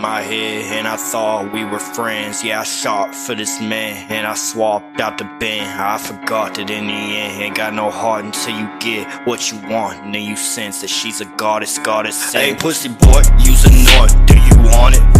man, 0.00 0.86
I 0.86 0.96
thought 0.96 1.52
we 1.52 1.64
were 1.64 1.78
friends. 1.78 2.42
Yeah, 2.42 2.60
I 2.60 2.64
shot 2.64 3.14
for 3.14 3.34
this 3.34 3.60
man, 3.60 4.06
and 4.10 4.26
I 4.26 4.34
swapped 4.34 5.00
out 5.00 5.18
the 5.18 5.24
bin. 5.38 5.62
I 5.62 5.98
forgot 5.98 6.54
that 6.54 6.70
in 6.70 6.86
the 6.86 6.92
end, 6.92 7.42
ain't 7.42 7.56
got 7.56 7.74
no 7.74 7.90
heart 7.90 8.24
until 8.24 8.58
you 8.58 8.68
get 8.80 9.06
what 9.26 9.52
you 9.52 9.58
want. 9.68 10.02
And 10.02 10.14
then 10.14 10.22
you 10.22 10.36
sense 10.36 10.80
that 10.80 10.88
she's 10.88 11.20
a 11.20 11.26
goddess, 11.36 11.78
goddess. 11.78 12.32
Hey, 12.32 12.54
pussy 12.54 12.88
boy, 12.88 13.22
use 13.40 13.64
a 13.64 13.70
note. 13.70 14.26
Do 14.26 14.38
you 14.38 14.70
want 14.70 14.96
it? 14.96 15.19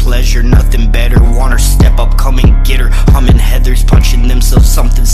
pleasure, 0.00 0.42
nothing 0.42 0.90
better. 0.90 1.22
Want 1.22 1.52
her, 1.52 1.58
step 1.58 1.98
up, 1.98 2.16
come 2.16 2.38
and 2.38 2.66
get 2.66 2.80
her. 2.80 2.88
Humming 3.12 3.38
heathers, 3.38 3.86
punching 3.86 4.26
themselves, 4.26 4.68
something. 4.68 5.04